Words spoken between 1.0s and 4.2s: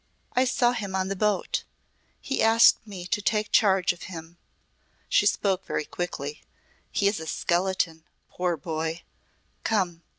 the boat. He asked me to take charge of